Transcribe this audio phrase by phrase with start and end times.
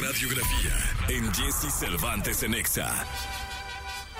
[0.00, 0.72] radiografía
[1.08, 3.04] en Jesse Cervantes en Exa.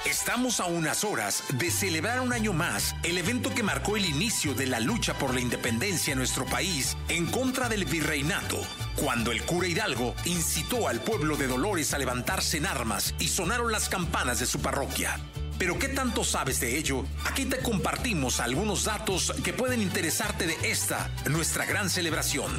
[0.05, 4.55] Estamos a unas horas de celebrar un año más el evento que marcó el inicio
[4.55, 8.59] de la lucha por la independencia en nuestro país en contra del virreinato,
[8.97, 13.71] cuando el cura Hidalgo incitó al pueblo de Dolores a levantarse en armas y sonaron
[13.71, 15.21] las campanas de su parroquia.
[15.59, 17.05] Pero ¿qué tanto sabes de ello?
[17.25, 22.51] Aquí te compartimos algunos datos que pueden interesarte de esta, nuestra gran celebración.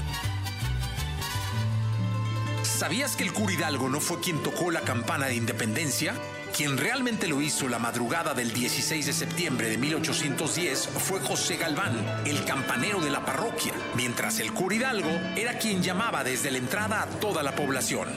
[2.79, 6.15] ¿Sabías que el cura Hidalgo no fue quien tocó la campana de independencia?
[6.55, 11.93] Quien realmente lo hizo la madrugada del 16 de septiembre de 1810 fue José Galván,
[12.25, 17.01] el campanero de la parroquia, mientras el cura Hidalgo era quien llamaba desde la entrada
[17.01, 18.07] a toda la población.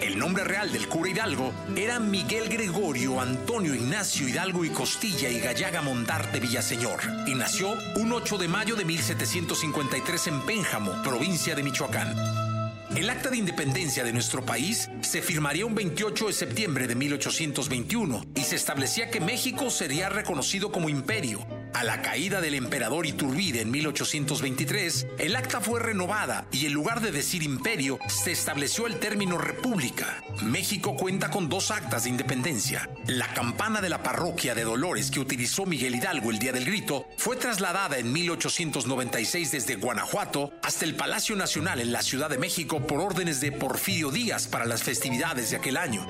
[0.00, 5.38] El nombre real del cura Hidalgo era Miguel Gregorio Antonio Ignacio Hidalgo y Costilla y
[5.38, 11.62] Gallaga Montarte Villaseñor, y nació un 8 de mayo de 1753 en Pénjamo, provincia de
[11.62, 12.49] Michoacán.
[12.96, 18.24] El acta de independencia de nuestro país se firmaría un 28 de septiembre de 1821
[18.34, 21.46] y se establecía que México sería reconocido como imperio.
[21.80, 27.00] A la caída del emperador Iturbide en 1823, el acta fue renovada y en lugar
[27.00, 30.22] de decir imperio, se estableció el término república.
[30.42, 32.90] México cuenta con dos actas de independencia.
[33.06, 37.06] La campana de la parroquia de Dolores que utilizó Miguel Hidalgo el día del grito
[37.16, 42.86] fue trasladada en 1896 desde Guanajuato hasta el Palacio Nacional en la Ciudad de México
[42.86, 46.06] por órdenes de Porfirio Díaz para las festividades de aquel año.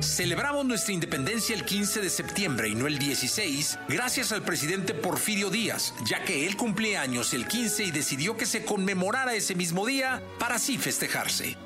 [0.00, 5.50] Celebramos nuestra independencia el 15 de septiembre y no el 16, gracias al presidente Porfirio
[5.50, 9.86] Díaz, ya que él cumplía años el 15 y decidió que se conmemorara ese mismo
[9.86, 11.56] día para así festejarse.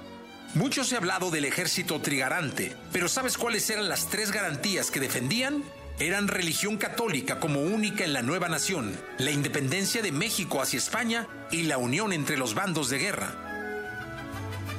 [0.55, 5.01] Mucho se ha hablado del ejército trigarante, pero ¿sabes cuáles eran las tres garantías que
[5.01, 5.65] defendían?
[5.99, 11.27] Eran religión católica como única en la nueva nación, la independencia de México hacia España
[11.51, 13.48] y la unión entre los bandos de guerra.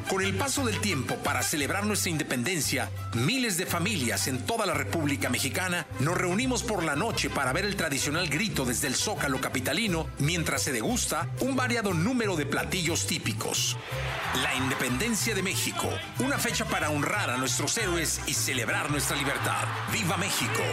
[0.10, 4.74] Con el paso del tiempo para celebrar nuestra independencia, miles de familias en toda la
[4.74, 9.40] República Mexicana nos reunimos por la noche para ver el tradicional grito desde el Zócalo
[9.40, 13.78] capitalino mientras se degusta un variado número de platillos típicos.
[14.42, 15.88] La independencia de México,
[16.18, 19.68] una fecha para honrar a nuestros héroes y celebrar nuestra libertad.
[19.94, 20.64] ¡Viva México!